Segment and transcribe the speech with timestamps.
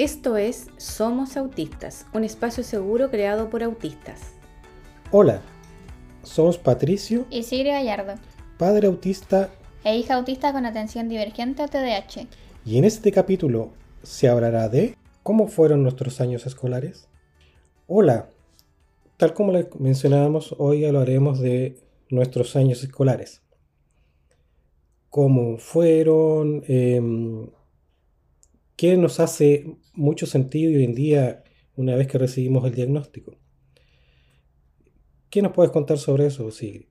[0.00, 4.32] Esto es Somos Autistas, un espacio seguro creado por autistas.
[5.10, 5.42] Hola,
[6.22, 8.14] somos Patricio y Siria Gallardo,
[8.56, 9.50] padre autista
[9.84, 12.28] e hija autista con atención divergente o TDAH.
[12.64, 13.72] Y en este capítulo
[14.02, 17.06] se hablará de cómo fueron nuestros años escolares.
[17.86, 18.30] Hola,
[19.18, 21.76] tal como le mencionábamos, hoy hablaremos de
[22.08, 23.42] nuestros años escolares.
[25.10, 27.50] Cómo fueron, em,
[28.80, 31.44] qué nos hace mucho sentido hoy en día
[31.76, 33.36] una vez que recibimos el diagnóstico.
[35.28, 36.86] ¿Qué nos puedes contar sobre eso, Sigrid?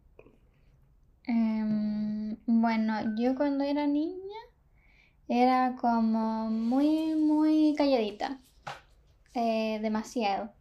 [1.26, 4.38] Em, bueno, yo cuando era niña
[5.28, 8.40] era como muy, muy calladita.
[9.34, 10.52] Eh, demasiado,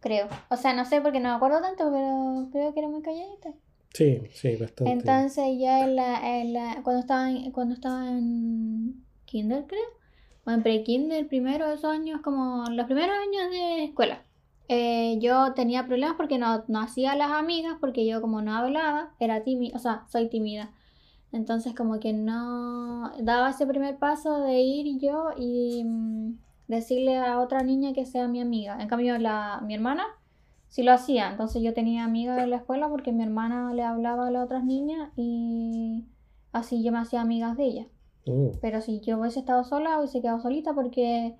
[0.00, 0.28] creo.
[0.50, 3.54] O sea, no sé porque no me acuerdo tanto, pero creo que era muy calladita.
[3.94, 4.92] Sí, sí, bastante.
[4.92, 9.97] Entonces ya en la, cuando, estaba en, cuando estaba en kinder, creo,
[10.50, 14.22] en pre-kinder, primero esos años, como los primeros años de escuela.
[14.68, 19.14] Eh, yo tenía problemas porque no, no hacía las amigas, porque yo como no hablaba,
[19.18, 20.70] era tímida, o sea, soy tímida.
[21.32, 27.40] Entonces como que no daba ese primer paso de ir yo y mm, decirle a
[27.40, 28.78] otra niña que sea mi amiga.
[28.80, 30.04] En cambio, la, mi hermana
[30.68, 31.30] sí lo hacía.
[31.30, 34.64] Entonces yo tenía amigas en la escuela porque mi hermana le hablaba a las otras
[34.64, 36.06] niñas y
[36.52, 37.86] así yo me hacía amigas de ella.
[38.28, 38.52] Oh.
[38.60, 41.36] Pero si yo hubiese estado sola, hubiese quedado solita porque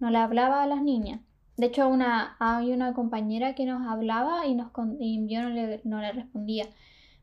[0.00, 1.20] no le hablaba a las niñas.
[1.56, 5.80] De hecho, una, hay una compañera que nos hablaba y, nos, y yo no le,
[5.84, 6.66] no le respondía.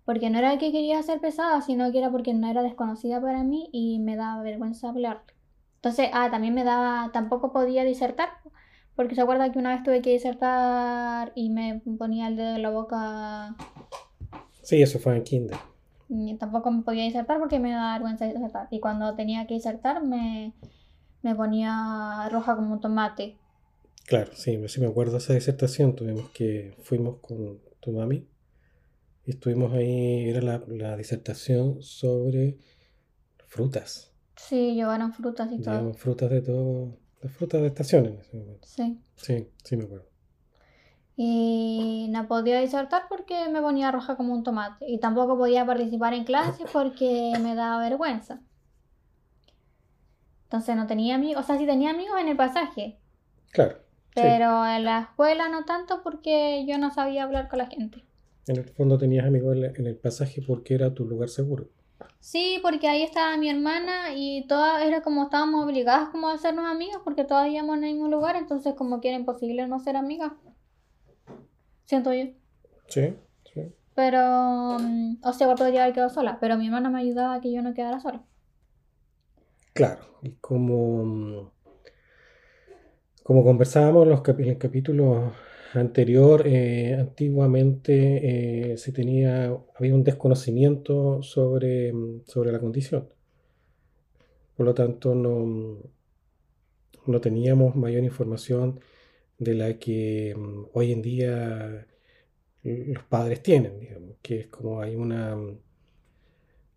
[0.06, 3.44] Porque no era que quería ser pesada, sino que era porque no era desconocida para
[3.44, 5.24] mí y me daba vergüenza hablar.
[5.76, 8.30] Entonces, ah, también me daba, tampoco podía disertar,
[8.96, 12.62] porque se acuerda que una vez tuve que disertar y me ponía el dedo en
[12.62, 13.56] la boca.
[14.62, 15.58] Sí, eso fue en kinder.
[16.10, 18.68] Y tampoco me podía disertar porque me daba vergüenza disertar.
[18.72, 20.54] Y cuando tenía que disertar me,
[21.22, 23.38] me ponía roja como un tomate.
[24.08, 25.96] Claro, sí, sí me acuerdo de esa disertación.
[25.96, 28.28] Tuvimos que, fuimos con tu mami
[29.26, 32.58] y estuvimos ahí, era la, la disertación sobre
[33.48, 34.12] frutas.
[34.36, 35.76] Sí, llevaron frutas y todo.
[35.76, 38.68] Llevaron frutas de todo, las frutas de estaciones en ese momento.
[38.68, 39.00] Sí.
[39.16, 40.09] Sí, sí me acuerdo.
[41.22, 44.90] Y no podía disertar porque me ponía roja como un tomate.
[44.90, 48.40] Y tampoco podía participar en clases porque me daba vergüenza.
[50.44, 53.00] Entonces no tenía amigos, o sea, sí tenía amigos en el pasaje.
[53.52, 53.80] Claro.
[54.16, 58.02] Pero en la escuela no tanto porque yo no sabía hablar con la gente.
[58.48, 61.68] En el fondo tenías amigos en el pasaje porque era tu lugar seguro.
[62.22, 66.66] Sí, porque ahí estaba mi hermana y todas era como estábamos obligadas como a hacernos
[66.66, 69.98] amigas porque todas íbamos en el mismo lugar, entonces como que era imposible no ser
[69.98, 70.32] amigas.
[71.90, 72.26] Siento yo.
[72.88, 73.16] Sí,
[73.52, 73.74] sí.
[73.96, 77.42] Pero, mm, o sea, igual podría haber quedado sola, pero mi hermana me ayudaba a
[77.42, 78.22] que yo no quedara sola.
[79.74, 81.52] Claro, y como
[83.24, 85.34] como conversábamos en los capítulos
[85.74, 91.92] anterior, eh, antiguamente eh, se tenía, había un desconocimiento sobre,
[92.28, 93.10] sobre la condición.
[94.56, 95.80] Por lo tanto, no,
[97.08, 98.80] no teníamos mayor información
[99.40, 101.88] de la que mm, hoy en día
[102.64, 105.36] los padres tienen, digamos, que es como hay una...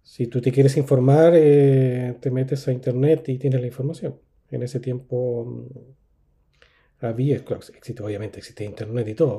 [0.02, 4.18] Si tú te quieres informar, eh, te metes a internet y tienes la información.
[4.50, 9.36] En ese tiempo mm, había, claro, existe, obviamente existe internet y todo,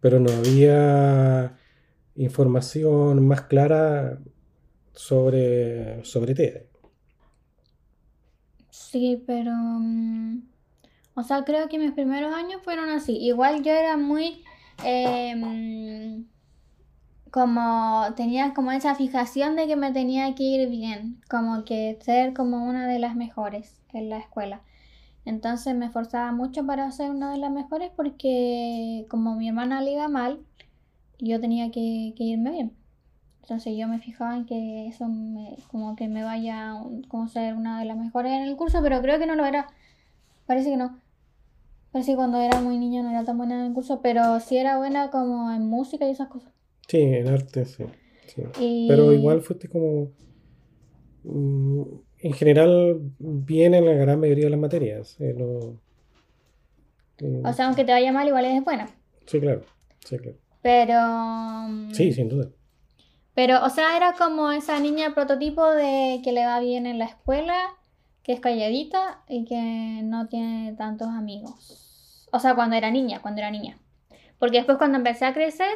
[0.00, 1.56] pero no había
[2.16, 4.20] información más clara
[4.92, 6.62] sobre, sobre TED.
[8.70, 9.52] Sí, pero...
[9.52, 10.51] Mm,
[11.14, 13.16] o sea, creo que mis primeros años fueron así.
[13.18, 14.44] Igual yo era muy...
[14.84, 16.26] Em,
[17.32, 22.34] como tenía como esa fijación de que me tenía que ir bien, como que ser
[22.34, 24.60] como una de las mejores en la escuela.
[25.24, 29.92] Entonces me esforzaba mucho para ser una de las mejores porque como mi hermana le
[29.92, 30.40] iba mal,
[31.18, 32.76] yo tenía que, irme bien.
[33.42, 36.74] Entonces yo me fijaba en que eso me, como que me vaya
[37.08, 39.68] como ser una de las mejores en el curso, pero creo que no lo era.
[40.46, 41.00] Parece que no.
[41.92, 44.56] Parece que cuando era muy niña no era tan buena en el curso, pero sí
[44.56, 46.52] era buena como en música y esas cosas.
[46.88, 47.84] Sí, en arte, sí.
[48.88, 50.10] Pero igual fuiste como...
[51.24, 51.82] Mm,
[52.20, 55.16] en general bien en la gran mayoría de las materias.
[55.20, 55.36] Eh,
[57.44, 58.88] o sea, aunque te vaya mal, igual es buena.
[59.26, 59.62] Sí, claro.
[60.04, 60.38] Sí, claro.
[60.62, 60.98] Pero...
[61.68, 62.48] Mm, sí, sin duda.
[63.34, 67.06] Pero, o sea, era como esa niña prototipo de que le va bien en la
[67.06, 67.56] escuela,
[68.22, 72.28] que es calladita y que no tiene tantos amigos.
[72.32, 73.78] O sea, cuando era niña, cuando era niña.
[74.38, 75.68] Porque después cuando empecé a crecer,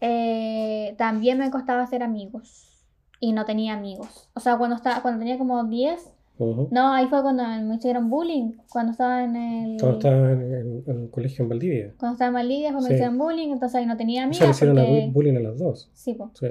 [0.00, 2.84] eh, también me costaba hacer amigos
[3.20, 4.28] y no tenía amigos.
[4.34, 6.68] O sea, cuando, estaba, cuando tenía como 10, Ujú.
[6.70, 9.80] No, ahí fue cuando me hicieron bullying, cuando estaba en el...
[9.80, 11.94] Cuando estaba en, en- en un colegio en Valdivia.
[11.98, 14.56] Cuando estaba en Valdivia, pues me hicieron bullying, entonces ahí no tenía O sea, amigas.
[14.58, 15.90] hicieron porque- bullying a las dos.
[15.94, 16.28] Sí, pues.
[16.38, 16.48] Sí.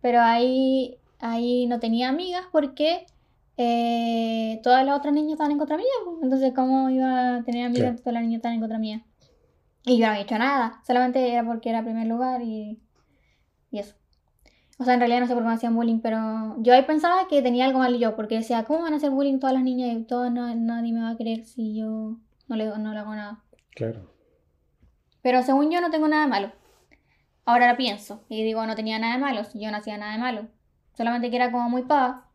[0.00, 3.06] Pero ahí, ahí no tenía amigas porque
[3.62, 5.86] eh, todas las otras niñas estaban en contra mía.
[6.04, 6.16] pues.
[6.22, 9.02] Entonces, ¿cómo iba a tener amigas si todas las niñas estaban en contra mía?
[9.84, 10.80] Y yo no había hecho nada.
[10.86, 12.80] Solamente era porque era primer lugar y,
[13.70, 13.94] y eso.
[14.78, 17.28] O sea, en realidad no sé por qué me hacían bullying, pero yo ahí pensaba
[17.28, 19.94] que tenía algo mal yo, porque decía, ¿cómo van a hacer bullying todas las niñas
[19.94, 22.16] y todas no- nadie me va a creer si yo
[22.48, 23.42] no le, no le hago nada?
[23.74, 24.10] Claro.
[25.22, 26.52] Pero según yo no tengo nada de malo.
[27.44, 30.12] Ahora lo pienso y digo, no tenía nada de malo, si yo no hacía nada
[30.12, 30.48] de malo.
[30.94, 32.29] Solamente que era como muy pava.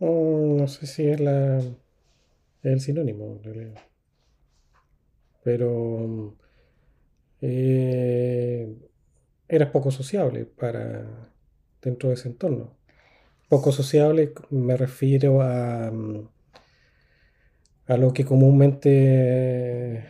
[0.00, 1.60] Mm, no sé si es la
[2.62, 3.80] el sinónimo, en realidad.
[5.44, 6.34] Pero
[7.40, 8.76] eh,
[9.48, 11.30] eras poco sociable para
[11.80, 12.76] dentro de ese entorno.
[13.48, 15.92] Poco sociable me refiero a,
[17.86, 20.04] a lo que comúnmente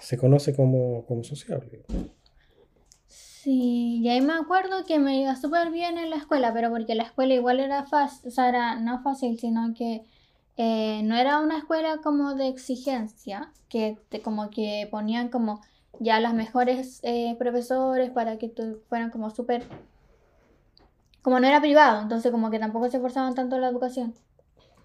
[0.00, 1.84] se conoce como, como sociable.
[3.48, 6.94] Sí, y ahí me acuerdo que me iba súper bien en la escuela, pero porque
[6.94, 10.04] la escuela igual era fácil, o sea, era no fácil, sino que
[10.58, 15.62] eh, no era una escuela como de exigencia, que te, como que ponían como
[15.98, 19.66] ya las mejores eh, profesores para que tu- fueran como súper,
[21.22, 24.14] como no era privado, entonces como que tampoco se esforzaban tanto en la educación.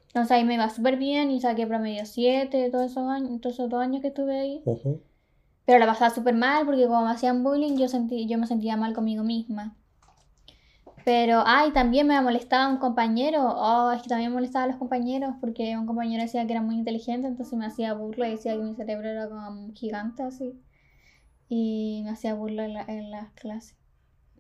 [0.08, 3.70] Entonces ahí me iba súper bien y saqué promedio 7 todos esos años, todos esos
[3.70, 4.64] dos años que estuve ahí.
[5.66, 8.78] Pero la pasaba súper mal porque como me hacían bullying yo, sentí, yo me sentía
[8.78, 9.76] mal conmigo misma.
[11.06, 13.44] Pero, ay, también me molestaba un compañero.
[13.56, 16.76] Oh, es que también molestaba a los compañeros porque un compañero decía que era muy
[16.76, 20.60] inteligente, entonces me hacía burla y decía que mi cerebro era como gigante así.
[21.50, 23.78] Y me hacía burla en, la- en las clases.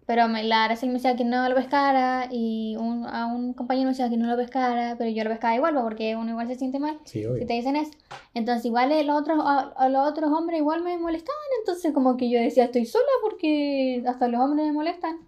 [0.05, 3.85] Pero me, la Araceli me decía que no lo pescara y un, a un compañero
[3.85, 6.47] me decía que no lo pescara, pero yo lo pescaba igual pues, porque uno igual
[6.47, 7.91] se siente mal Sí, si te dicen eso.
[8.33, 12.29] Entonces igual el otro, a, a los otros hombres igual me molestaban, entonces como que
[12.29, 15.19] yo decía estoy sola porque hasta los hombres me molestan.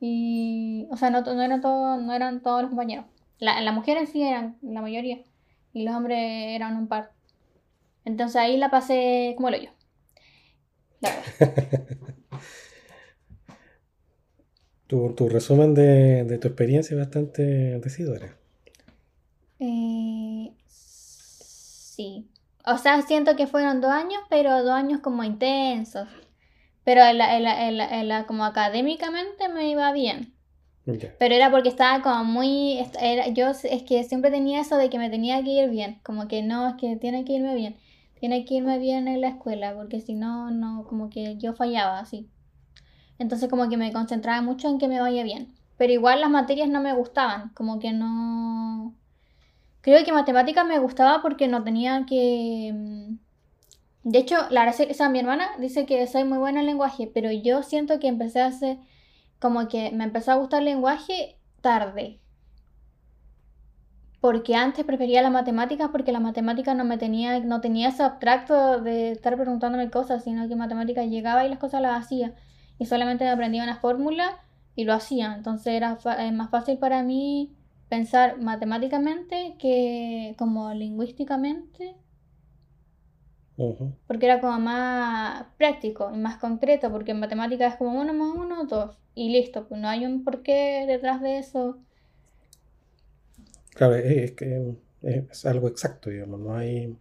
[0.00, 3.06] Y, o sea, no, no eran todos, no eran todos los compañeros.
[3.38, 5.20] La, las mujeres sí eran la mayoría
[5.72, 7.12] y los hombres eran un par.
[8.04, 9.70] Entonces ahí la pasé como lo yo.
[11.00, 11.98] La verdad.
[14.92, 17.42] Tu, tu resumen de, de tu experiencia es bastante
[17.80, 18.36] decidora.
[19.58, 22.28] Eh, sí.
[22.66, 26.08] O sea, siento que fueron dos años, pero dos años como intensos.
[26.84, 30.34] Pero en la, en la- en la- en la- como académicamente me iba bien.
[31.18, 32.78] Pero era porque estaba como muy...
[33.00, 36.00] Era, yo es que siempre tenía eso de que me tenía que ir bien.
[36.04, 37.76] Como que no, es que tiene que irme bien.
[38.20, 42.00] Tiene que irme bien en la escuela, porque si no, no, como que yo fallaba
[42.00, 42.30] así.
[43.18, 45.54] Entonces como que me concentraba mucho en que me vaya bien.
[45.76, 48.94] Pero igual las materias no me gustaban, como que no...
[49.82, 52.72] Creo que matemáticas me gustaba porque no tenía que...
[52.74, 53.14] mm,
[54.04, 57.62] De hecho, la sea, mi hermana dice que soy muy buena en lenguaje, pero yo
[57.62, 58.78] siento que empecé a hacer...
[59.40, 62.20] Como que me empezó a gustar el lenguaje tarde.
[64.20, 68.80] Porque antes prefería las matemáticas porque la matemática no me tenía, no tenía ese abstracto
[68.80, 72.34] de estar preguntándome cosas, sino que matemáticas llegaba y las cosas las hacía.
[72.78, 74.40] Y solamente me aprendía una fórmula
[74.76, 75.34] y lo hacía.
[75.36, 77.52] Entonces era eh, más fácil para mí
[77.88, 81.94] pensar matemáticamente que como lingüísticamente,
[84.06, 88.34] porque era como más práctico y más concreto, porque en matemáticas es como uno más
[88.34, 91.78] uno, dos, y listo, pues no hay un porqué detrás de eso.
[93.74, 96.96] Claro, es, es que es algo exacto, digamos, no hay,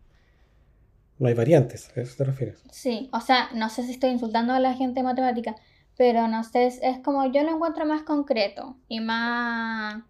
[1.22, 2.64] no hay variantes, ¿a eso te refieres?
[2.72, 5.56] Sí, o sea, no sé si estoy insultando a la gente matemática,
[5.96, 10.02] pero no sé, es, es como yo lo encuentro más concreto y más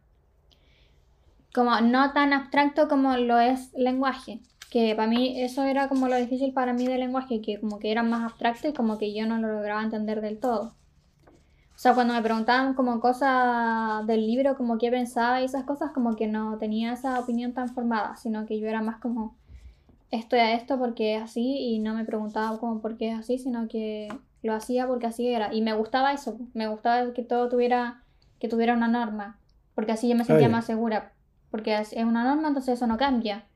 [1.53, 4.39] como no tan abstracto como lo es lenguaje,
[4.69, 7.91] que para mí eso era como lo difícil para mí del lenguaje, que como que
[7.91, 10.75] era más abstracto y como que yo no lo lograba entender del todo.
[11.75, 15.91] O sea, cuando me preguntaban como cosas del libro, como qué pensaba y esas cosas,
[15.91, 19.35] como que no tenía esa opinión tan formada, sino que yo era más como
[20.11, 23.37] esto y esto porque es así y no me preguntaba como por qué es así,
[23.39, 24.09] sino que
[24.43, 25.53] lo hacía porque así era.
[25.53, 28.03] Y me gustaba eso, me gustaba que todo tuviera,
[28.39, 29.39] que tuviera una norma,
[29.75, 31.13] porque así yo me sentía más segura,
[31.49, 33.47] porque es es una norma, entonces eso no cambia.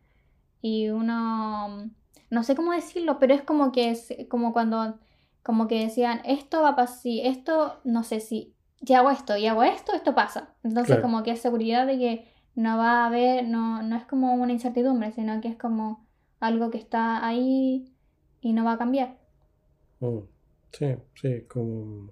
[0.62, 1.89] Y uno,
[2.29, 4.97] no sé cómo decirlo, pero es como que es como cuando,
[5.43, 9.35] como que decían, esto va a pasar, si esto, no sé si, ya hago esto
[9.38, 10.55] y hago esto, esto pasa.
[10.63, 11.01] Entonces Claro.
[11.01, 14.53] como que es seguridad de que no va a haber, no, no es como una
[14.53, 16.04] incertidumbre, sino que es como
[16.45, 17.93] algo que está ahí
[18.41, 19.17] y no va a cambiar.
[19.99, 20.19] Mm.
[20.71, 20.87] Sí,
[21.21, 22.11] sí, como...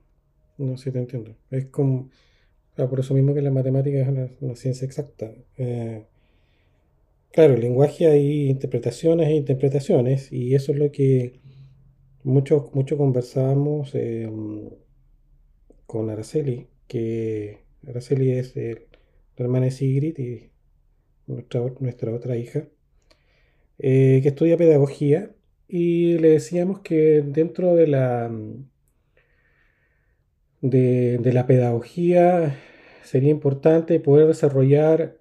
[0.57, 1.35] No sé, te entiendo.
[1.51, 2.09] Es como...
[2.77, 5.31] ah, por eso mismo que la matemática es una, ciencia exacta.
[5.57, 6.05] Eh,
[7.33, 11.41] Claro, el lenguaje hay interpretaciones e interpretaciones, y eso es lo que
[12.23, 14.29] mucho, mucho conversábamos eh,
[15.87, 18.87] con Araceli, que Araceli es eh,
[19.37, 20.51] la hermana de Sigrid y
[21.27, 22.67] nuestra, nuestra otra hija,
[23.79, 25.31] eh, que estudia pedagogía,
[25.67, 28.31] y le decíamos que dentro de la,
[30.61, 32.55] de, la pedagogía
[33.03, 35.17] sería importante poder desarrollar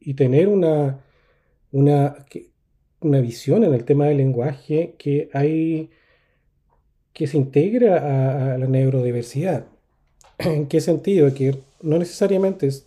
[0.00, 1.04] y tener una,
[1.72, 2.26] una,
[3.00, 5.90] una visión en el tema del lenguaje que hay
[7.12, 9.66] que se integra a, la neurodiversidad.
[10.38, 11.32] ¿En qué sentido?
[11.34, 12.86] Que no necesariamente es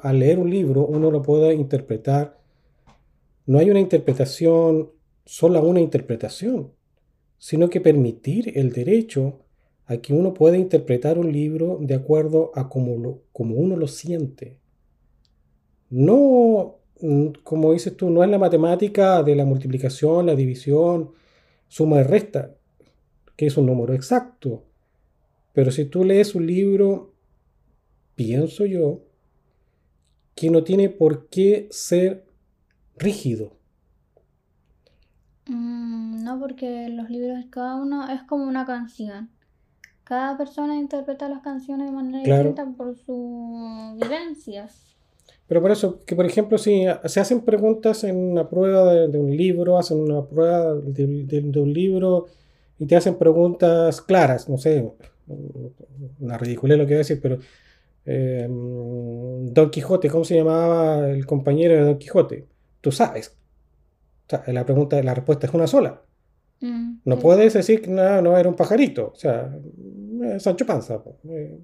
[0.00, 2.38] al leer un libro uno lo pueda interpretar.
[3.46, 4.90] No hay una interpretación,
[5.24, 6.72] solo una interpretación,
[7.38, 9.40] sino que permitir el derecho
[9.86, 14.58] a que uno pueda interpretar un libro de acuerdo a como, como uno lo siente.
[15.90, 21.12] No, mm, como dices tú, no es la matemática de la multiplicación, la división,
[21.68, 22.56] suma y resta,
[23.36, 24.64] que es un número exacto.
[25.52, 27.14] Pero si tú lees un libro,
[28.16, 29.02] pienso yo,
[30.34, 32.25] que no tiene por qué ser
[32.96, 33.52] rígido.
[35.46, 39.30] Mm, no, porque los libros, cada uno es como una canción.
[40.04, 44.86] Cada persona interpreta las canciones de manera distinta por sus vivencias.
[45.48, 49.36] Pero por eso, que por ejemplo, si se hacen preguntas en una prueba de, un
[49.36, 52.26] libro, hacen una prueba de, un libro
[52.78, 54.92] y te hacen preguntas claras, no sé,
[56.20, 57.38] una ridiculez lo que voy a decir, pero
[58.04, 62.46] eh, Don Quijote, ¿cómo se llamaba el compañero de Don Quijote?
[62.86, 63.36] Tú sabes.
[64.26, 66.04] O sea, la pregunta, la respuesta es una sola.
[66.60, 69.52] Mm, no puedes decir que no, no era un pajarito, o sea,
[70.22, 71.02] eh, Sancho Panza.
[71.28, 71.58] Eh.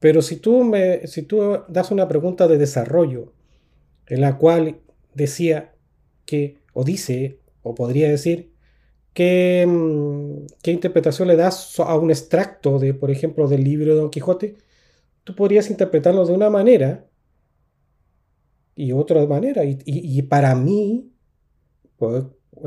[0.00, 3.32] Pero si tú, me, si tú das una pregunta de desarrollo
[4.08, 4.80] en la cual
[5.14, 5.76] decía
[6.26, 8.50] que, o dice, o podría decir,
[9.12, 14.00] ¿qué, mm, qué interpretación le das a un extracto de, por ejemplo, del libro de
[14.00, 14.56] Don Quijote?
[15.22, 17.07] Tú podrías interpretarlo de una manera
[18.78, 19.64] y otra manera.
[19.64, 21.12] Y, y, para mí,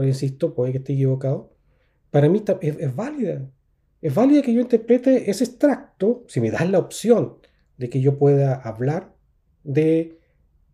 [0.03, 1.53] insisto, puede que esté equivocado,
[2.09, 3.49] para mí es, válida.
[4.01, 7.37] Es válida que yo interprete ese extracto, si me das la opción
[7.77, 9.15] de que yo pueda hablar
[9.63, 10.19] de,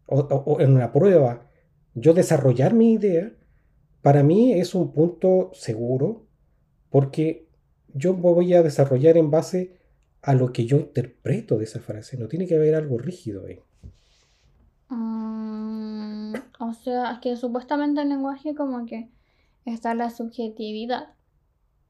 [0.07, 1.47] o, en una prueba,
[1.93, 3.31] yo desarrollar mi idea,
[4.01, 6.25] para mí es un punto seguro
[6.89, 7.47] porque
[7.93, 9.77] yo voy a desarrollar en base
[10.23, 12.17] a lo que yo interpreto de esa frase.
[12.17, 13.59] No tiene que haber algo rígido ahí.
[14.89, 19.09] Mm, o sea, es que supuestamente el lenguaje como que
[19.65, 21.13] está la subjetividad.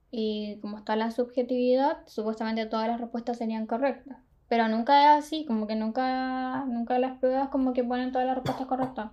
[0.09, 4.17] Y como está la subjetividad, supuestamente todas las respuestas serían correctas.
[4.47, 8.35] Pero nunca es así, como que nunca, nunca las pruebas como que ponen todas las
[8.35, 9.11] respuestas correctas.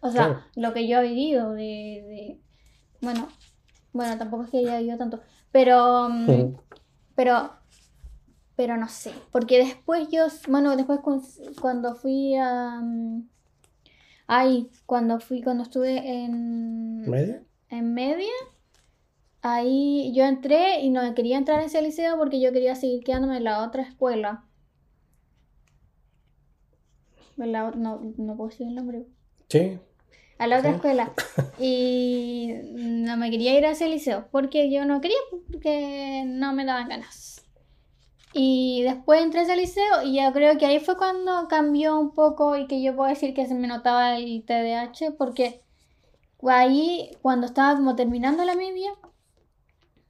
[0.00, 2.38] O sea, lo que yo he vivido de,
[3.00, 3.26] bueno,
[3.92, 6.56] bueno, tampoco es que haya vivido tanto, pero, mm,
[7.16, 7.50] pero,
[8.58, 10.98] pero no sé, porque después yo, bueno, después
[11.60, 13.22] cuando fui a, mm,
[14.26, 17.00] Ahí, cuando fui, cuando estuve en...
[17.08, 17.42] ¿Media?
[17.70, 18.32] En media.
[19.40, 23.38] Ahí yo entré y no quería entrar en ese liceo porque yo quería seguir quedándome
[23.38, 24.44] en la otra escuela.
[27.36, 29.06] no, no puedo decir el nombre.
[29.48, 29.78] Sí.
[30.38, 31.12] A la otra escuela.
[31.58, 36.66] Y no me quería ir a ese liceo porque yo no quería, porque no me
[36.66, 37.37] daban ganas.
[38.40, 42.14] Y después entré a ese liceo y ya creo que ahí fue cuando cambió un
[42.14, 45.60] poco y que yo puedo decir que se me notaba el TDAH porque
[46.46, 48.92] ahí cuando estaba como terminando la media,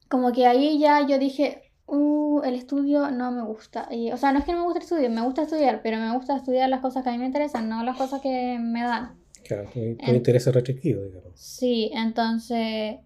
[0.08, 3.88] como que ahí ya yo dije, uh, el estudio no me gusta.
[3.90, 5.97] Y, o sea, no es que no me guste el estudio, me gusta estudiar, pero
[5.97, 8.82] me gusta estudiar las cosas que a mí me interesan, no las cosas que me
[8.82, 9.16] dan.
[9.42, 11.32] Claro, tu, interés es restrictivo, digamos.
[11.35, 12.97] Sí, entonces...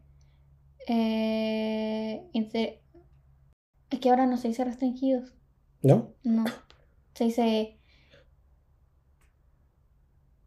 [0.89, 2.25] Eh,
[3.97, 5.35] es que ahora no se dice restringidos.
[5.83, 6.15] ¿No?
[6.23, 6.45] No.
[7.15, 7.79] Se dice.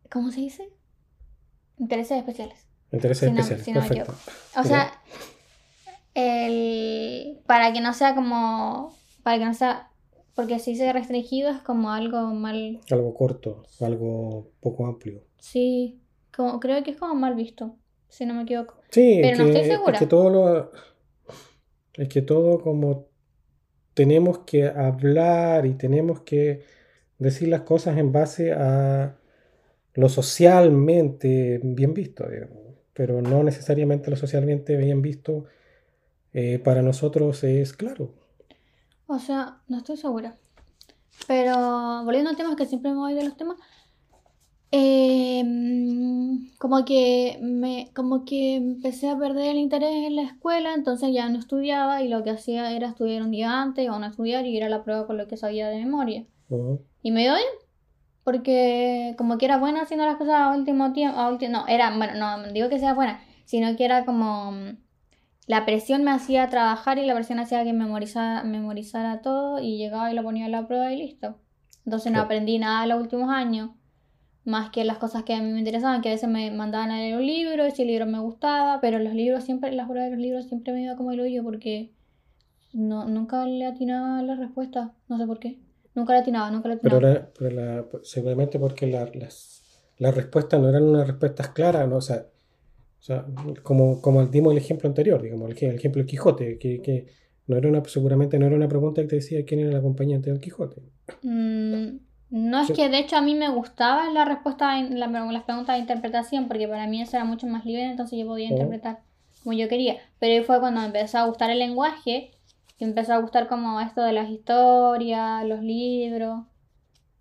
[0.09, 0.69] ¿Cómo se dice?
[1.77, 2.67] Intereses especiales.
[2.91, 3.87] Intereses especiales.
[3.87, 4.15] Perfecto.
[4.57, 4.91] o sea,
[6.13, 8.95] el, para que no sea como.
[9.23, 9.91] Para que no sea.
[10.33, 12.79] Porque si dice restringido es como algo mal.
[12.89, 15.23] Algo corto, algo poco amplio.
[15.39, 16.01] Sí,
[16.35, 17.77] como, creo que es como mal visto,
[18.09, 18.81] si no me equivoco.
[18.89, 19.93] Sí, pero no estoy segura.
[19.93, 20.71] Es que todo lo.
[21.93, 23.07] Es que todo como
[23.95, 26.63] tenemos que hablar y tenemos que
[27.17, 29.15] decir las cosas en base a
[29.95, 32.25] lo socialmente bien visto,
[32.93, 35.45] pero no necesariamente lo socialmente bien visto
[36.33, 38.13] eh, para nosotros es claro.
[39.07, 40.35] O sea, no estoy segura.
[41.27, 43.57] Pero volviendo al tema, que siempre me voy de los temas,
[44.77, 51.13] Em, como que me, como que empecé a perder el interés en la escuela, entonces
[51.13, 54.45] ya no estudiaba y lo que hacía era estudiar un día antes o no estudiar
[54.45, 56.25] y ir a la prueba con lo que sabía de memoria.
[57.03, 57.45] Y me dio bien,
[58.23, 61.95] porque como que era buena haciendo las cosas a último tiempo, a ulti- no, era,
[61.95, 64.77] bueno, no digo que sea buena, sino que era como mm,
[65.47, 70.11] la presión me hacía trabajar y la presión hacía que memorizara, memorizara todo y llegaba
[70.11, 71.37] y lo ponía a la prueba y listo.
[71.85, 73.69] Entonces no aprendí nada en los últimos años,
[74.45, 76.97] más que las cosas que a mí me interesaban, que a veces me mandaban a
[76.99, 80.09] leer un libro y si el libro me gustaba, pero los libros siempre, las pruebas
[80.11, 81.91] de los libros siempre me iba como el hoyo porque
[82.73, 85.57] no, nunca le atinaba la respuesta, no sé por qué.
[85.95, 87.01] Nunca le atinaba, nunca le Pero, atinaba.
[87.01, 89.63] la- pero la- seguramente porque la- las,
[89.97, 91.97] las respuestas no eran unas respuestas claras, ¿no?
[91.97, 92.27] O sea,
[93.01, 93.25] o sea,
[93.63, 97.07] como, como dimos el ejemplo anterior, digamos, el, el ejemplo del Quijote, que, que
[97.47, 100.29] no era una, seguramente no era una pregunta que te decía quién era el acompañante
[100.31, 100.81] del Quijote.
[101.23, 101.99] Mm,
[102.35, 105.75] no es que de hecho a mí me gustaba la respuesta, en- la, las preguntas
[105.75, 108.99] de interpretación, porque para mí eso era mucho más libre, entonces yo podía interpretar
[109.43, 109.97] como yo quería.
[110.19, 112.31] Pero ahí fue cuando me empezó a gustar el lenguaje,
[112.77, 116.43] que empezó a gustar como esto de las historias, los libros.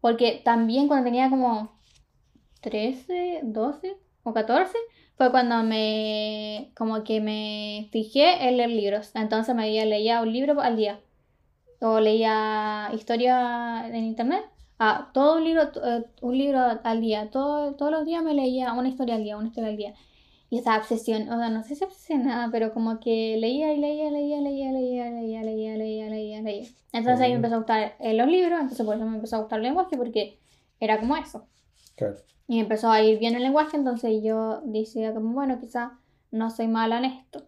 [0.01, 1.79] Porque también cuando tenía como
[2.61, 4.77] 13, 12 o 14,
[5.17, 9.13] fue cuando me, como que me fijé en leer libros.
[9.15, 11.01] Entonces me leía, leía un libro al día.
[11.81, 14.45] O leía historia en internet.
[14.87, 17.31] Ah, todo un libro, eh, un libro al día.
[17.31, 19.95] Todo, todos los días me leía una historia al día, una historia al día.
[20.51, 24.11] Y esa obsesión, o sea, no sé si obsesionada, pero como que leía y leía,
[24.11, 26.69] leía, leía, leía, leía, leía, leía, leía, leía.
[26.93, 29.39] Entonces ahí me empezó a gustar eh, los libros, entonces por eso me empezó a
[29.39, 30.39] gustar el lenguaje, porque
[30.81, 31.47] era como eso.
[31.97, 32.17] Claro.
[32.47, 35.99] Y me empezó a ir bien el lenguaje, entonces yo decía como, bueno, quizá
[36.31, 37.47] no soy mala en esto.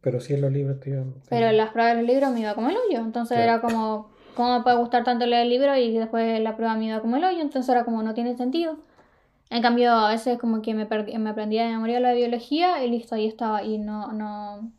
[0.00, 2.40] Pero sí en los libros te te Pero en las pruebas de los libros me
[2.40, 3.00] iba como el hoyo.
[3.00, 3.52] Entonces Claro.
[3.52, 6.84] era como, ¿cómo me puede gustar tanto leer el libro y después la prueba me
[6.84, 7.40] iba como el hoyo?
[7.40, 8.76] Entonces era como, no tiene sentido.
[9.50, 12.88] En cambio, a veces como que me, me aprendía de memoria lo de biología y
[12.88, 13.64] listo, ahí estaba.
[13.64, 14.70] Y no, no,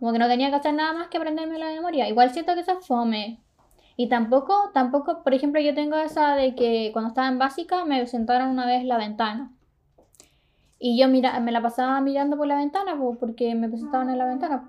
[0.00, 2.08] como que no tenía que hacer nada más que aprenderme la memoria.
[2.08, 3.38] Igual siento que es fome.
[3.96, 8.04] Y tampoco, tampoco, por ejemplo, yo tengo esa de que cuando estaba en básica me
[8.08, 9.52] sentaron una vez la ventana.
[10.80, 14.18] Y yo mira, me la pasaba mirando por la ventana po, porque me sentaban en
[14.18, 14.68] la ventana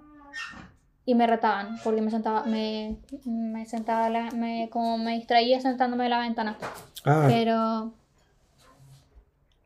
[1.07, 6.03] y me retaban porque me sentaba me, me sentaba la- me, como me distraía sentándome
[6.03, 6.57] en la ventana.
[7.05, 7.93] Ah, pero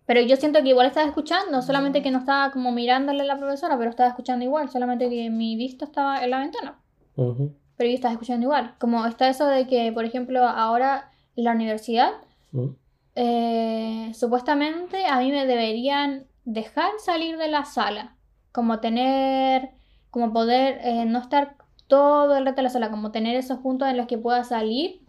[0.06, 3.38] pero yo siento que igual estaba escuchando solamente que no estaba como mirándole a la
[3.40, 6.80] profesora pero estaba escuchando igual solamente que mi vista estaba en la ventana.
[7.16, 8.76] Ujú, pero yo estaba escuchando igual.
[8.80, 12.12] Como está eso de que por ejemplo ahora en la universidad
[12.54, 12.76] ujú.
[13.16, 18.16] eh, supuestamente a mí me deberían dejar salir de la sala,
[18.52, 19.72] como tener,
[20.12, 21.56] como poder eh, no estar
[21.88, 25.02] todo el rato en la sala, como tener esos puntos en los que pueda salir,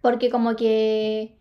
[0.00, 1.38] porque como que,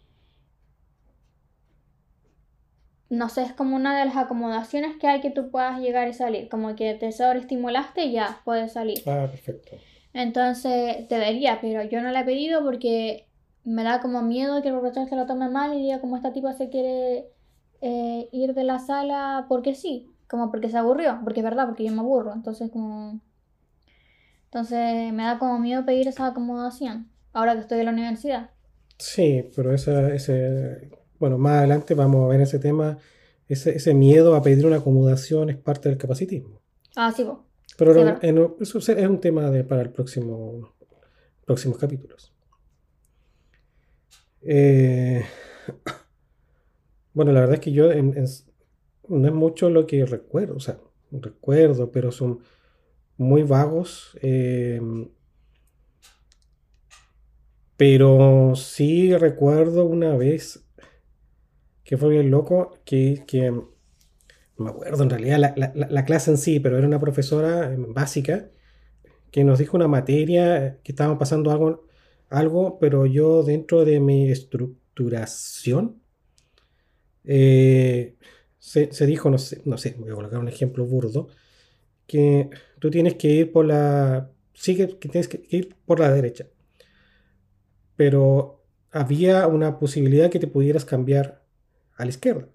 [3.10, 6.14] no sé, es como una de las acomodaciones que hay que tú puedas llegar y
[6.14, 9.00] salir, como que te sobreestimulaste y ya puedes salir.
[9.08, 9.78] Ah, perfecto.
[10.14, 13.28] Entonces debería, pero yo no la he pedido porque
[13.64, 16.34] me da como miedo que el profesor se lo tome mal y diga como esta
[16.34, 17.28] tipa se quiere
[17.82, 21.84] eh, ir de la sala porque sí, como porque se aburrió, porque es verdad, porque
[21.84, 23.22] yo me aburro, entonces como...
[24.46, 28.50] Entonces me da como miedo pedir esa acomodación, ahora que estoy en la universidad.
[28.98, 30.90] Sí, pero esa, ese,
[31.20, 32.98] bueno, más adelante vamos a ver ese tema.
[33.48, 36.62] Ese, ese miedo a pedir una acomodación es parte del capacitismo.
[36.96, 37.46] Ah, sí, po.
[37.78, 40.74] Pero Sí, en- eso es un tema de, para el próximo,
[41.46, 42.34] próximos capítulos.
[44.44, 45.24] Eh,
[47.14, 48.28] bueno, la verdad es que yo en- en-
[49.12, 50.80] no es mucho lo que recuerdo, o sea,
[51.12, 52.40] recuerdo, pero son
[53.18, 54.18] muy vagos.
[54.22, 54.82] eh,
[57.78, 60.64] pero sí recuerdo una vez
[61.84, 63.52] que fue bien loco, que, que
[64.58, 67.74] me acuerdo en realidad la, la- la- la clase en sí, pero era una profesora
[67.74, 68.50] eh, básica
[69.32, 71.86] que nos dijo una materia que estábamos pasando algo,
[72.30, 76.02] algo, pero yo dentro de mi estructuración
[77.24, 78.16] eh,
[78.62, 81.30] se, se dijo, no sé, no sé, voy a colocar un ejemplo burdo,
[82.06, 86.12] que tú tienes que ir por la, sí que, que tienes que ir por la
[86.12, 86.46] derecha,
[87.96, 91.44] pero había una posibilidad que te pudieras cambiar
[91.96, 92.50] a la izquierda.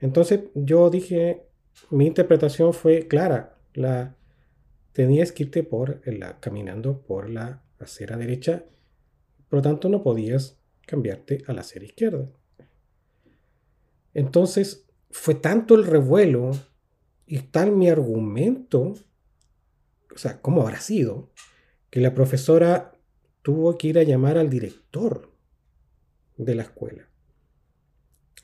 [0.00, 1.46] Entonces yo dije,
[1.90, 4.16] mi interpretación fue clara, la
[4.92, 8.64] tenías que irte por la, caminando por la acera derecha,
[9.48, 12.28] por lo tanto no podías cambiarte a la acera izquierda.
[14.16, 16.52] Entonces fue tanto el revuelo
[17.26, 18.94] y tal mi argumento,
[20.14, 21.30] o sea, ¿cómo habrá sido?
[21.90, 22.92] Que la profesora
[23.42, 25.30] tuvo que ir a llamar al director
[26.38, 27.10] de la escuela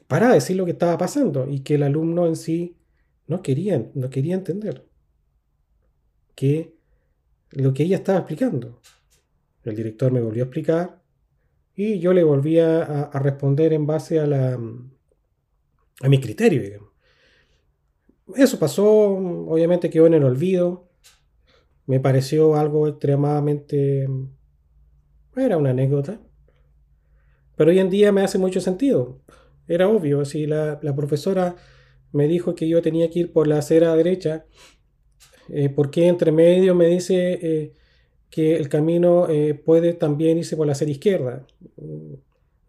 [0.09, 2.77] para decir lo que estaba pasando y que el alumno en sí
[3.27, 4.87] no quería, no quería entender
[6.35, 6.77] que
[7.51, 8.79] lo que ella estaba explicando.
[9.63, 11.03] El director me volvió a explicar
[11.75, 14.61] y yo le volví a, responder en base a, la,
[16.03, 16.93] a mi criterio.
[18.35, 20.91] Eso pasó, obviamente quedó en el olvido.
[21.87, 24.09] Me pareció algo extremadamente...
[25.35, 26.21] Era una anécdota.
[27.57, 29.21] Pero hoy en día me hace mucho sentido.
[29.69, 31.57] Era obvio, si la, profesora
[32.11, 34.45] me dijo que yo tenía que ir por la acera derecha,
[35.49, 37.73] eh, ¿por qué entre medio me dice eh,
[38.29, 41.47] que el camino eh, puede también irse por la acera izquierda?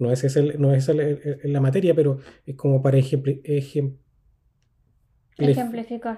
[0.03, 0.89] No es, esa no es
[1.43, 3.97] la materia, pero es como para ejemplificar.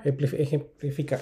[0.04, 1.22] ejemplificar.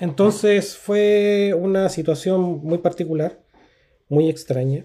[0.00, 3.40] Entonces fue una situación muy particular,
[4.08, 4.84] muy extraña.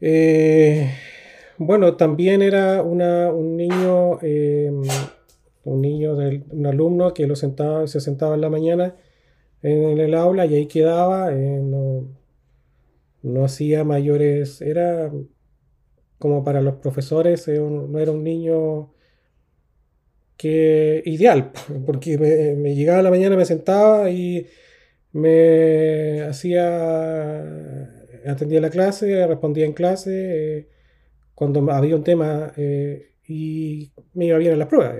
[0.00, 0.92] Eh,
[1.56, 4.82] bueno, también era un niño, em,
[5.64, 6.16] un niño,
[6.50, 8.94] un alumno que lo sentaba, se sentaba en la mañana
[9.62, 12.06] en el aula y ahí quedaba, eh, no,
[13.44, 15.10] hacía mayores, era
[16.18, 18.92] como para los profesores, eh, no era un niño
[20.36, 21.52] que ideal,
[21.86, 24.46] porque me, llegaba la mañana, me sentaba y
[25.12, 27.40] me hacía,
[28.26, 30.58] atendía la clase, respondía en clase.
[30.58, 30.68] Eh,
[31.34, 34.96] cuando había un tema eh, y me iba bien en las pruebas.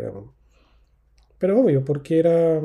[1.39, 2.61] Pero obvio, porque era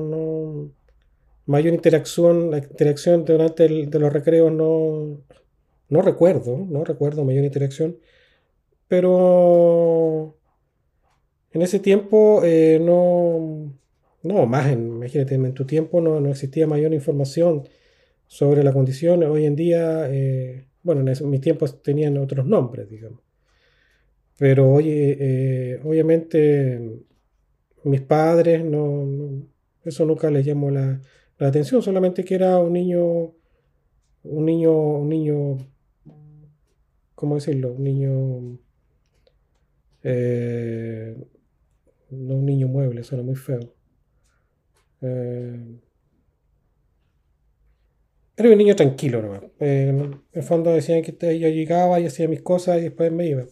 [1.48, 5.24] mayor interacción, la interacción durante de los recreos no,
[5.90, 7.98] no recuerdo, no recuerdo mayor interacción,
[8.88, 10.38] pero
[11.52, 13.74] en ese tiempo eh, no,
[14.24, 17.68] no, más en, imagínate, en tu tiempo no, no, existía mayor información
[18.28, 19.24] sobre la condición.
[19.24, 23.22] Hoy en día, eh, bueno, en mis tiempos tenían otros nombres, digamos.
[24.38, 27.04] Pero oye, eh, obviamente
[27.84, 29.06] mis padres no,
[29.84, 31.02] eso nunca les llamó la,
[31.40, 33.34] atención, solamente que era un niño,
[34.24, 35.58] un niño, un niño,
[37.16, 37.74] ¿cómo decirlo?
[37.74, 38.60] Un niño,
[40.04, 41.16] eh,
[42.10, 43.74] no un niño mueble, suena muy feo.
[45.02, 45.80] Eh,
[48.36, 49.42] era un niño tranquilo nomás.
[49.60, 53.46] en el fondo decían que yo llegaba y hacía mis cosas y después me iba.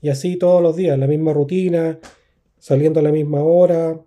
[0.00, 1.98] Y así todos los días, la misma rutina,
[2.58, 4.00] saliendo a la misma hora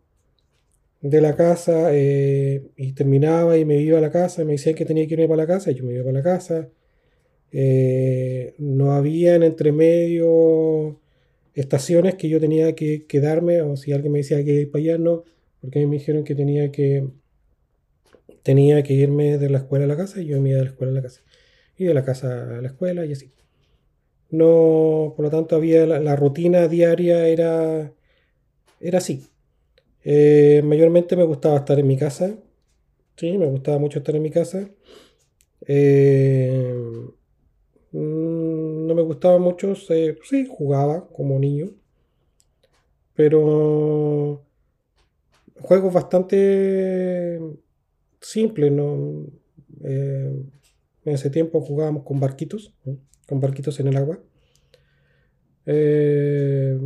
[1.02, 4.86] de la casa eh, y terminaba y me iba a la casa, me decían que
[4.86, 6.70] tenía que irme para la casa y yo me iba para la casa.
[7.52, 11.00] Eh, no había en entre medio
[11.54, 14.98] estaciones que yo tenía que quedarme o si alguien me decía que ir para allá,
[14.98, 15.24] no,
[15.60, 17.08] porque me dijeron que tenía que
[18.44, 20.72] tenía que irme de la escuela a la casa y yo me iba de la
[20.72, 21.22] escuela a la casa
[21.78, 23.32] y de la casa a la escuela y así.
[24.30, 27.94] No, por lo tanto, había la, rutina diaria era,
[28.80, 29.28] era así.
[30.04, 32.36] Eh, mayormente me gustaba estar en mi casa.
[33.18, 34.70] Sí, me gustaba mucho estar en mi casa.
[35.68, 36.74] Eh,
[37.91, 41.71] no me gustaba mucho, sí, jugaba como niño.
[43.13, 44.43] Pero
[45.60, 47.39] juegos bastante
[48.19, 49.25] simples, ¿no?
[49.84, 50.43] Eh,
[51.06, 52.73] en ese tiempo jugábamos con barquitos
[53.32, 54.19] con barquitos en el agua.
[55.65, 56.77] Eh,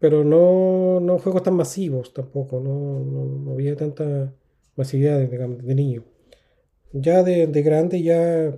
[0.00, 4.34] pero no, no, juegos tan masivos tampoco, no, había tanta
[4.74, 6.02] masividad de, niño.
[6.92, 8.52] Ya de, grande, ya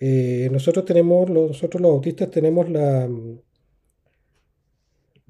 [0.00, 3.08] eh, eh, nosotros tenemos, nosotros los autistas tenemos la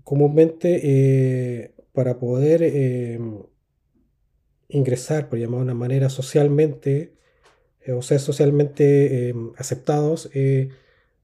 [0.05, 2.63] comúnmente para poder
[4.69, 7.19] ingresar, por llamar de una manera, socialmente
[7.89, 10.69] eh, o ser socialmente aceptados, eh,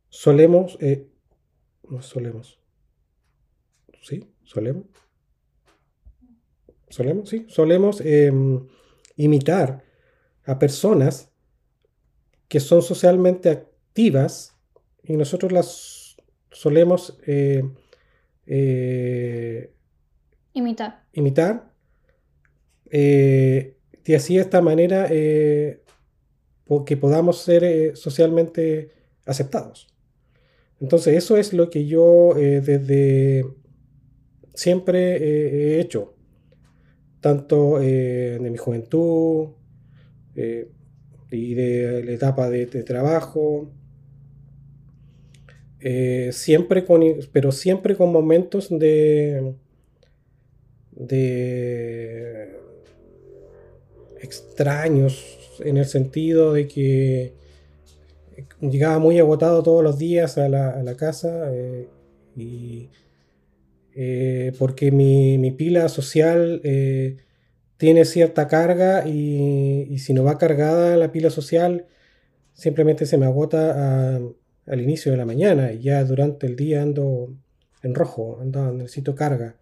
[0.09, 1.07] solemos, eh,
[1.91, 2.59] no solemos,
[4.01, 4.25] ¿sí?
[4.45, 4.87] Solemos.
[6.89, 8.67] Solemos, sí, solemos em,
[9.17, 9.85] imitar
[10.45, 11.34] a personas
[12.49, 14.55] que son socialmente activas
[15.03, 16.17] y nosotros las
[16.51, 17.19] solemos
[20.53, 21.05] imitar.
[21.13, 21.73] Imitar.
[22.91, 25.09] y así de esta manera
[26.85, 28.91] que podamos ser eh, socialmente
[29.27, 29.89] aceptados.
[30.81, 33.45] Entonces eso es lo que yo eh, desde
[34.55, 35.17] siempre
[35.77, 36.15] he hecho,
[37.21, 39.51] tanto eh, de mi juventud
[41.31, 43.71] y de la etapa de, trabajo,
[46.31, 49.55] siempre con, pero siempre con momentos de,
[50.93, 52.59] de
[54.21, 57.35] extraños en el sentido de que
[58.61, 61.89] llegaba muy agotado todos los días a la, a la casa eh,
[62.37, 62.89] y
[63.95, 67.17] eh, porque mi, mi, pila social eh,
[67.77, 71.87] tiene cierta carga y, si no va cargada la pila social
[72.53, 74.21] simplemente se me agota a,
[74.67, 77.35] al inicio de la mañana y ya durante el día ando
[77.83, 79.57] en rojo, ando, necesito carga.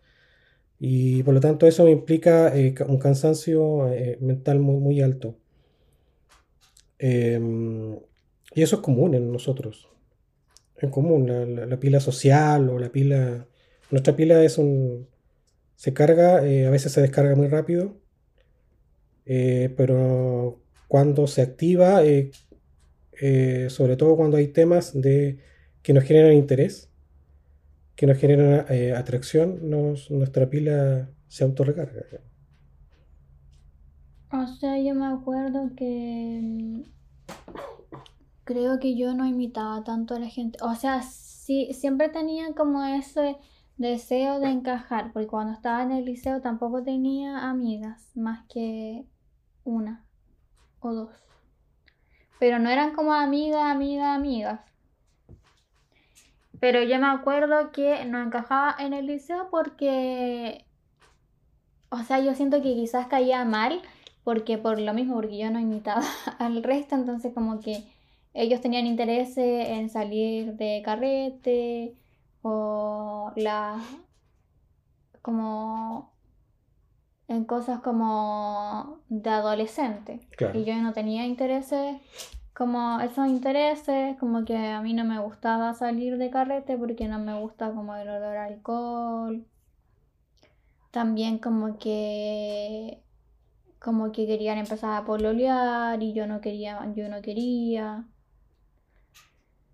[0.79, 5.37] Y por lo tanto eso implica eh, un cansancio eh, mental muy, alto.
[6.98, 7.40] Eh,
[8.55, 9.88] y eso es común en nosotros.
[10.77, 11.27] Es común,
[11.68, 13.46] la, pila social o la pila...
[13.90, 15.09] Nuestra pila es un...
[15.77, 17.96] Se carga, eh, a veces se descarga muy rápido,
[19.25, 22.31] eh, pero cuando se activa, eh,
[23.69, 25.39] sobre todo cuando hay temas de,
[25.83, 26.91] que nos generan interés,
[27.97, 32.03] que nos generan atracción, nuestra pila se autorrecarga.
[34.33, 36.83] O sea, yo me acuerdo que
[38.45, 40.59] creo que yo no imitaba tanto a la gente.
[40.63, 43.37] O sea, sí, siempre tenía como ese
[43.77, 49.07] deseo de encajar, porque cuando estaba en el liceo tampoco tenía amigas, más que
[49.64, 50.05] una
[50.81, 51.11] o dos.
[52.38, 54.61] Pero no eran como amigas, amigas, amigas.
[56.61, 60.64] Pero yo me acuerdo que no encajaba en el liceo porque,
[61.90, 63.83] o sea, yo siento que quizás caía mal,
[64.22, 66.03] porque por lo mismo, porque yo no imitaba
[66.38, 67.85] al resto, entonces como que
[68.35, 71.94] ellos tenían interés en salir de carrete
[72.42, 73.79] o la
[75.20, 76.12] como
[77.33, 80.59] en cosas como de adolescente Claro.
[80.59, 81.97] y yo no tenía intereses
[82.55, 87.18] como esos intereses como que a mí no me gustaba salir de carrete porque no
[87.18, 89.47] me gusta como el olor a alcohol
[90.90, 93.01] también como que
[93.79, 98.05] como que querían empezar a pololear y yo no quería yo no quería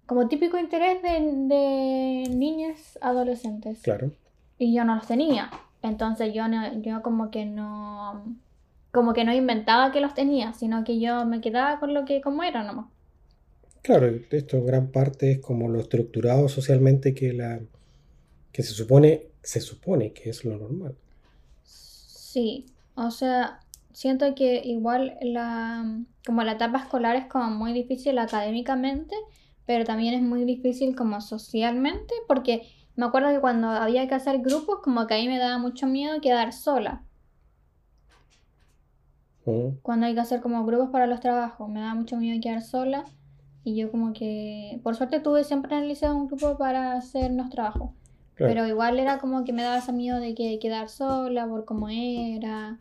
[0.07, 3.83] como típico interés de, de niñas adolescentes.
[3.83, 4.11] Claro.
[4.57, 5.51] Y yo no los tenía.
[5.83, 8.37] Entonces yo no, yo como que no
[8.91, 12.21] como que no inventaba que los tenía, sino que yo me quedaba con lo que
[12.21, 12.87] como era nomás.
[13.83, 17.61] Claro, esto en gran parte es como lo estructurado socialmente que la
[18.53, 20.97] que se supone se supone que es lo normal.
[21.62, 23.61] Sí, o sea,
[23.93, 29.14] siento que igual la como la etapa escolar es como muy difícil académicamente,
[29.64, 32.62] pero también es muy difícil como socialmente, porque
[32.99, 36.21] me acuerdo que cuando había que hacer grupos, como que ahí me daba mucho miedo
[36.21, 37.05] quedar sola.
[39.83, 43.05] Cuando hay que hacer como grupos para los trabajos, me daba mucho miedo quedar sola.
[43.63, 47.31] Y yo como que, por suerte tuve siempre en el liceo un grupo para hacer
[47.31, 47.93] los trabajos.
[48.35, 48.53] Claro.
[48.53, 51.89] Pero igual era como que me daba ese miedo de que quedar sola por cómo
[51.89, 52.81] era.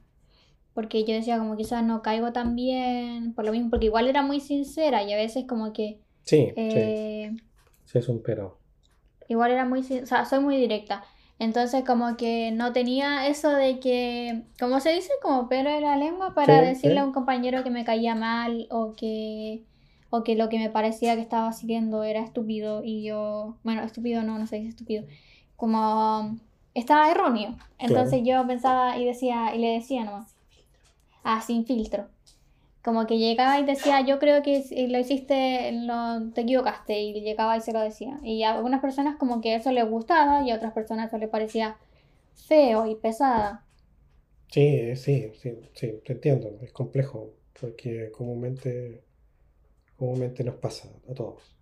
[0.73, 4.23] Porque yo decía como quizás no caigo tan bien, por lo mismo, porque igual era
[4.23, 7.35] muy sincera y a veces como que Sí, sí, eh,
[7.85, 8.57] sí es un pero.
[9.27, 11.03] Igual era muy, o sea, soy muy directa.
[11.39, 15.11] Entonces como que no tenía eso de que, ¿cómo se dice?
[15.21, 17.01] Como pero de la lengua para Sí, decirle sí.
[17.01, 19.65] a un compañero que me caía mal o que,
[20.09, 24.23] o que lo que me parecía que estaba haciendo era estúpido y yo, bueno, estúpido
[24.23, 25.05] no, no se dice estúpido,
[25.55, 26.37] como
[26.73, 27.57] estaba erróneo.
[27.77, 30.35] Entonces yo pensaba y decía, y le decía nomás,
[31.23, 32.09] ah, sin filtro.
[32.87, 37.57] Como que llegaba y decía, yo creo que lo hiciste, lo, te equivocaste, y llegaba
[37.57, 38.17] y se lo decía.
[38.23, 41.29] Y a algunas personas como que eso les gustaba y a otras personas eso les
[41.29, 41.77] parecía
[42.47, 43.65] feo y pesada.
[44.51, 46.59] Sí, sí, sí, sí, te entiendo.
[46.61, 49.03] Es complejo porque comúnmente,
[49.97, 51.55] comúnmente nos pasa a todos.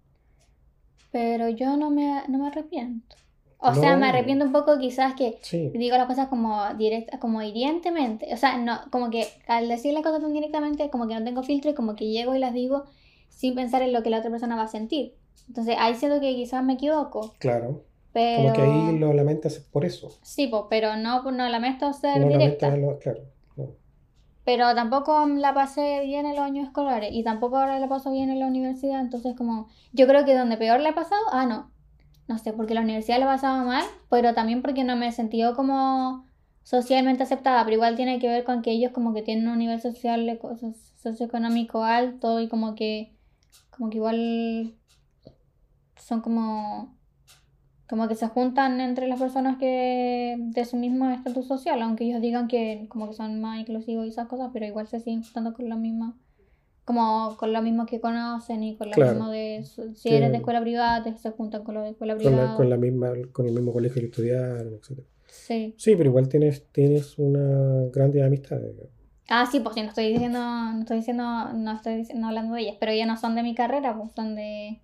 [1.12, 3.16] Pero yo no me, no me arrepiento.
[3.70, 4.06] O sea, me No.
[4.08, 8.34] arrepiento un poco quizás que Sí, digo las cosas como directa, como hirientemente.
[8.34, 11.44] O sea, no, como que al decir las cosas tan directamente, como que no tengo
[11.44, 12.84] filtro y como que llego y las digo
[13.30, 15.16] sin pensar en lo que la otra persona va a sentir.
[15.48, 17.34] Entonces ahí siento que quizás me equivoco.
[17.40, 17.84] claro.
[18.14, 18.44] Pero.
[18.44, 20.10] Como que ahí lo lamentas por eso.
[20.22, 22.74] Sí, po, pero no, no lamento ser No directa.
[22.78, 23.24] lo- claro.
[23.58, 23.68] no.
[24.46, 28.30] Pero tampoco la pasé bien en los años escolares y tampoco ahora la paso bien
[28.30, 29.02] en la universidad.
[29.02, 31.72] Entonces, como, yo creo que donde peor le ha pasado, ah, no.
[32.28, 35.56] No sé, porque la universidad le pasaba mal, pero también porque no me he sentido
[35.56, 36.26] como
[36.64, 37.64] socialmente aceptada.
[37.64, 40.56] Pero igual tiene que ver con que ellos como que tienen un nivel social, eco-
[40.58, 43.16] so- socioeconómico alto y como que,
[43.72, 44.76] como que igual
[45.98, 46.98] son como,
[47.90, 52.22] como que se juntan entre las personas que de su mismo estatus social, aunque ellos
[52.22, 55.54] digan que como que son más inclusivos y esas cosas, pero igual se siguen juntando
[55.54, 56.16] con lo mismo,
[56.86, 59.12] como con lo mismo que conocen y con lo Claro.
[59.14, 59.64] mismo de,
[59.96, 62.56] si eres de escuela privada, te- se juntan con los de escuela Con la, privada.
[62.56, 65.04] con la misma, con el mismo colegio que estudiaron, etc.
[65.28, 68.60] Sí, Sí, pero igual tienes, tienes una grande amistad.
[69.28, 72.62] Ah, sí, pues sí, no estoy diciendo, no estoy diciendo, no estoy no hablando de
[72.62, 74.80] ellas, pero ellas no son de mi carrera, pues son de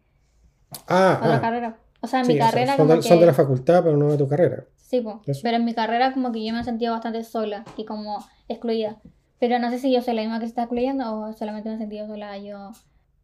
[0.88, 1.78] Ah, otra ah, carrera.
[2.02, 3.10] O sea, en sí, mi o sea, carrera son, como de, que...
[3.10, 4.66] son de la facultad, pero no de tu carrera.
[4.78, 7.86] Sí, pues, pero en mi carrera como que yo me he sentido bastante sola y
[7.86, 8.98] como excluida.
[9.42, 11.76] Pero no sé si yo soy la misma que se está excluyendo o solamente me
[11.76, 12.72] he sentido sola yo.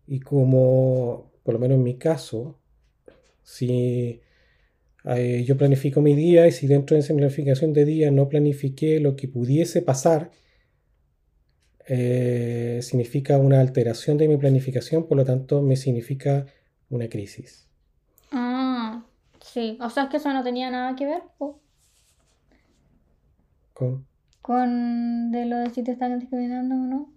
[0.07, 2.59] Y como, por lo menos en mi caso,
[3.43, 4.19] si
[5.05, 8.99] eh, yo planifico mi día y si dentro de esa planificación de día no planifiqué
[8.99, 10.31] lo que pudiese pasar,
[11.87, 16.47] eh, significa una alteración de mi planificación, por lo tanto me significa
[16.89, 17.69] una crisis.
[18.31, 19.05] Ah,
[19.39, 19.77] sí.
[19.81, 21.61] O sea, es que eso no tenía nada que ver po,
[23.73, 24.07] Con,
[24.47, 27.13] con de lo de si te están discriminando o no.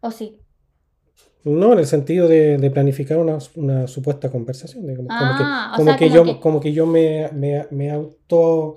[0.00, 0.40] O sí.
[1.44, 4.86] no, en el sentido de, de planificar una, una supuesta conversación.
[4.86, 7.66] de como, Ah, que, como sea, que como yo, que- como que yo me, me,
[7.70, 8.76] me auto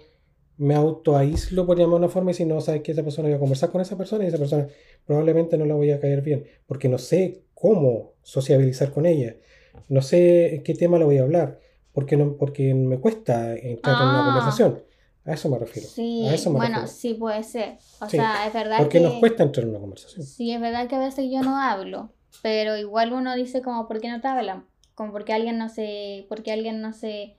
[0.58, 3.28] me auto aíslo por llamar de una forma y si no sabes que esa persona
[3.28, 4.67] voy a conversar con esa persona y esa persona
[5.06, 9.36] probablemente no la voy a caer bien porque no sé cómo sociabilizar con ella
[9.89, 11.60] no sé qué tema le voy a hablar
[11.91, 14.26] porque no porque me cuesta entrar en una Ah.
[14.26, 14.80] conversación
[15.25, 17.79] a eso me refiero Sí, a eso me bueno, refiero sí puede ser.
[17.99, 19.01] O Sí, sea, es verdad porque que...
[19.01, 22.13] nos cuesta entrar en una conversación Sí, es verdad que a veces yo no hablo,
[22.41, 24.67] pero igual uno dice como, ¿por qué no te hablan?
[24.95, 27.38] Como porque alguien no se, porque alguien no se,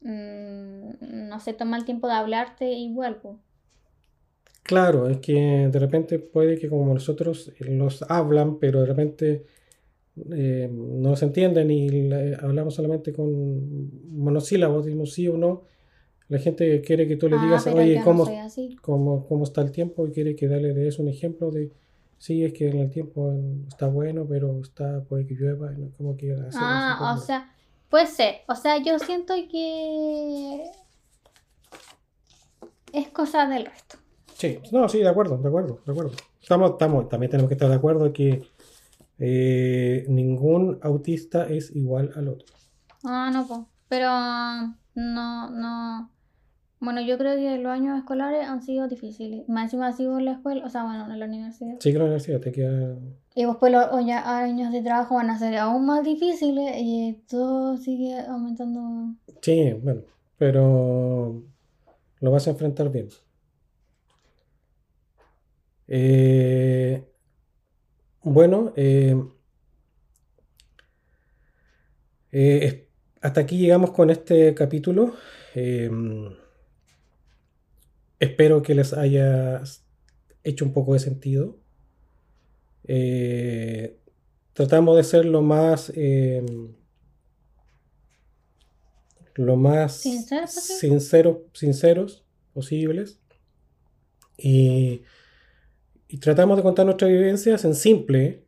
[0.00, 0.90] mm,
[1.28, 3.36] no se toma el tiempo de hablarte igual, pues.
[4.62, 9.44] Claro, es que de repente puede que como nosotros los hablan, pero de repente
[10.32, 15.64] eh, no se entienden y le- hablamos solamente con monosílabos, decimos sí o no.
[16.28, 18.24] La gente quiere que tú le Ah, digas, oye, no ¿cómo,
[18.80, 20.06] cómo, cómo está el tiempo?
[20.06, 21.70] Y quiere que dale, le des un ejemplo de,
[22.18, 23.32] sí, es que el tiempo
[23.68, 27.52] está bueno, pero está, puede que llueva, y no- como que hacer Ah, o sea,
[27.90, 28.36] puede ser.
[28.48, 30.70] O sea, yo siento que
[32.92, 33.98] es cosa del resto.
[34.34, 36.12] Sí, no, sí, de acuerdo, de acuerdo, de acuerdo.
[36.40, 38.42] Estamos, estamos, también tenemos que estar de acuerdo que
[39.18, 42.46] eh, ningún autista es igual al otro.
[43.04, 43.60] Ah, no, pues.
[43.88, 44.08] Pero
[44.94, 46.10] no, no.
[46.84, 49.48] Bueno, yo creo que los años escolares han sido difíciles.
[49.48, 51.76] Más encima sigo en la escuela, o sea, bueno, en la universidad.
[51.80, 52.98] Sí, que la universidad te queda.
[53.34, 57.78] Y después los ya años de trabajo van a ser aún más difíciles y todo
[57.78, 59.14] sigue aumentando.
[59.40, 60.02] Sí, bueno,
[60.36, 61.42] pero
[62.20, 63.08] lo vas a enfrentar bien.
[65.88, 67.02] Eh,
[68.22, 69.16] bueno, eh,
[72.30, 72.88] eh,
[73.22, 75.14] hasta aquí llegamos con este capítulo.
[78.20, 79.62] Espero que les haya
[80.42, 81.58] hecho un poco de sentido.
[82.86, 83.98] Eh,
[84.52, 86.44] tratamos de ser lo más, eh,
[89.34, 90.04] lo más
[90.78, 93.20] sincero- sinceros posibles.
[94.36, 95.02] Y,
[96.08, 98.44] y tratamos de contar nuestras vivencias en simple,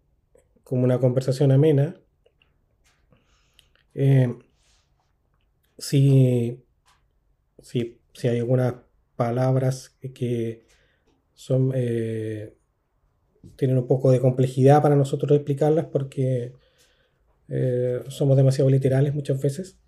[0.65, 2.01] como una conversación amena.
[3.95, 4.35] Eh,
[5.79, 6.63] si,
[7.63, 8.75] si, si hay algunas
[9.17, 10.65] palabras que-
[11.35, 12.57] son, eh,
[13.57, 16.53] tienen un poco de complejidad para nosotros explicarlas porque
[17.49, 19.79] eh, somos demasiado literales muchas veces,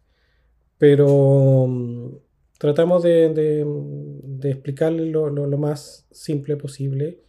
[0.78, 2.16] pero mm,
[2.58, 3.64] tratamos de, de,
[4.24, 7.20] de explicarle lo, lo- lo más simple posible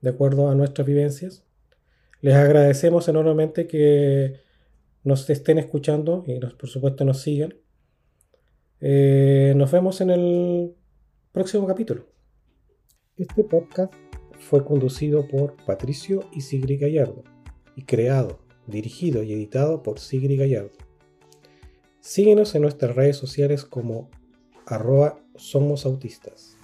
[0.00, 1.44] de acuerdo a nuestras vivencias.
[2.22, 4.40] Les agradecemos enormemente que
[5.04, 7.54] nos estén escuchando y por supuesto nos sigan.
[8.80, 10.74] Eh, nos vemos en el
[11.32, 12.06] próximo capítulo.
[13.16, 13.92] Este podcast
[14.38, 17.22] fue conducido por Patricio y Sigrid Gallardo
[17.76, 20.72] y creado, dirigido y editado por Sigrid Gallardo.
[22.00, 24.10] Síguenos en nuestras redes sociales como
[24.66, 26.57] arroba somos autistas.